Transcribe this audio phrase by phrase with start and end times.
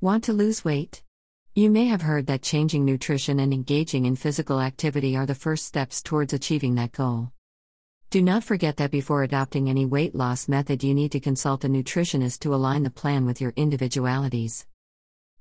[0.00, 1.02] Want to lose weight?
[1.56, 5.64] You may have heard that changing nutrition and engaging in physical activity are the first
[5.66, 7.32] steps towards achieving that goal.
[8.10, 11.68] Do not forget that before adopting any weight loss method, you need to consult a
[11.68, 14.68] nutritionist to align the plan with your individualities.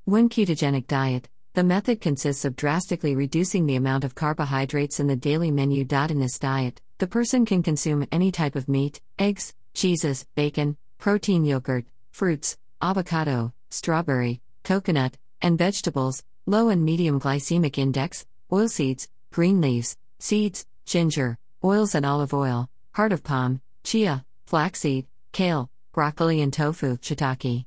[0.06, 5.16] When ketogenic diet, the method consists of drastically reducing the amount of carbohydrates in the
[5.16, 5.86] daily menu.
[5.88, 11.46] In this diet, the person can consume any type of meat, eggs, cheeses, bacon, protein
[11.46, 19.96] yogurt, fruits, avocado, strawberry, coconut, and vegetables, low and medium glycemic index, oilseeds, green leaves,
[20.20, 26.98] seeds, ginger, oils and olive oil, heart of palm, chia, flaxseed, kale, broccoli, and tofu,
[26.98, 27.64] shiitake.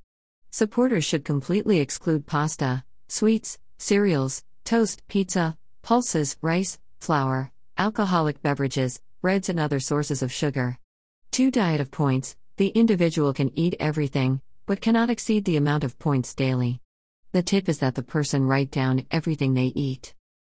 [0.51, 9.49] Supporters should completely exclude pasta, sweets, cereals, toast, pizza, pulses, rice, flour, alcoholic beverages, breads,
[9.49, 10.77] and other sources of sugar.
[11.31, 11.51] 2.
[11.51, 16.35] Diet of points the individual can eat everything, but cannot exceed the amount of points
[16.35, 16.79] daily.
[17.33, 20.15] The tip is that the person write down everything they eat.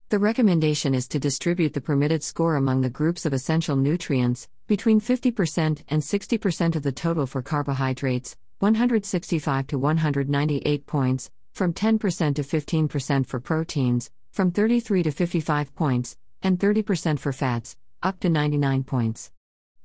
[0.10, 5.00] The recommendation is to distribute the permitted score among the groups of essential nutrients, between
[5.00, 12.42] 50% and 60% of the total for carbohydrates, 165 to 198 points, from 10% to
[12.42, 18.84] 15% for proteins, from 33 to 55 points, and 30% for fats, up to 99
[18.84, 19.32] points.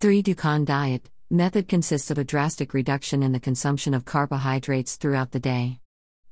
[0.00, 0.22] 3.
[0.22, 5.40] Dukan diet method consists of a drastic reduction in the consumption of carbohydrates throughout the
[5.40, 5.80] day.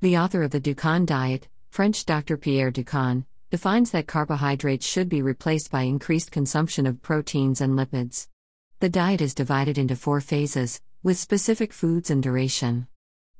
[0.07, 2.37] The author of the Dukan diet, French Dr.
[2.37, 8.29] Pierre Dukan, defines that carbohydrates should be replaced by increased consumption of proteins and lipids.
[8.79, 12.87] The diet is divided into four phases, with specific foods and duration.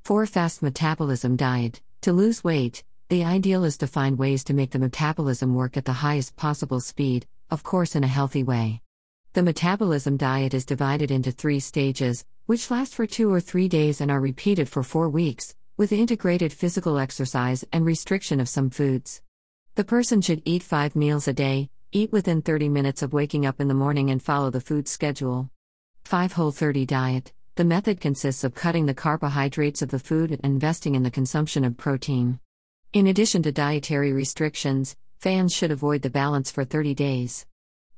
[0.03, 0.27] 4.
[0.27, 1.83] Fast metabolism diet.
[2.01, 5.85] To lose weight, the ideal is to find ways to make the metabolism work at
[5.85, 8.83] the highest possible speed, of course, in a healthy way.
[9.35, 14.01] The metabolism diet is divided into three stages, which last for two or three days
[14.01, 19.21] and are repeated for four weeks, with integrated physical exercise and restriction of some foods.
[19.75, 23.61] The person should eat five meals a day, eat within 30 minutes of waking up
[23.61, 25.51] in the morning, and follow the food schedule.
[26.05, 30.45] 5 Whole 30 Diet The method consists of cutting the carbohydrates of the food and
[30.45, 32.41] investing in the consumption of protein.
[32.95, 37.45] In addition to dietary restrictions, fans should avoid the balance for 30 days.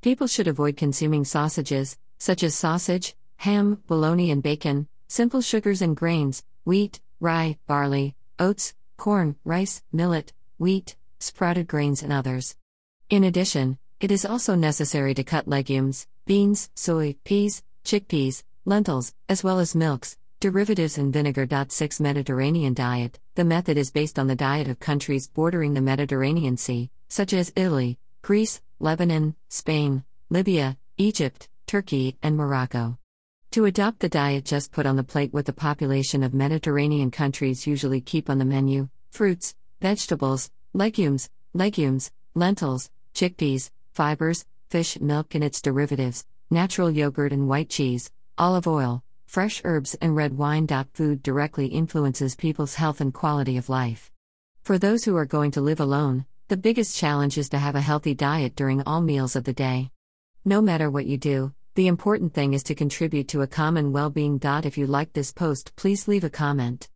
[0.00, 5.97] People should avoid consuming sausages, such as sausage, ham, bologna, and bacon, simple sugars and
[5.97, 12.56] grains, wheat, rye, barley, oats, corn, rice, millet, wheat, sprouted grains, and others.
[13.11, 19.43] In addition, it is also necessary to cut legumes, beans, soy, peas, chickpeas, lentils, as
[19.43, 21.49] well as milks, derivatives, and vinegar.
[21.69, 26.56] 6 Mediterranean diet The method is based on the diet of countries bordering the Mediterranean
[26.56, 32.99] Sea, such as Italy, Greece, Lebanon, Spain, Libya, Egypt, Turkey, and Morocco.
[33.53, 37.67] To adopt the diet just put on the plate what the population of Mediterranean countries
[37.67, 45.43] usually keep on the menu fruits, vegetables, legumes, legumes, lentils, chickpeas, fibers, fish, milk and
[45.43, 50.69] its derivatives, natural yogurt and white cheese, olive oil, fresh herbs, and red wine.
[50.93, 54.13] Food directly influences people's health and quality of life.
[54.63, 57.81] For those who are going to live alone, the biggest challenge is to have a
[57.81, 59.91] healthy diet during all meals of the day.
[60.45, 64.11] No matter what you do, the important thing is to contribute to a common well
[64.11, 64.41] being.
[64.43, 66.89] If you like this post, please leave a comment.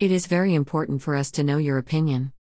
[0.00, 2.32] It is very important for us to know your opinion.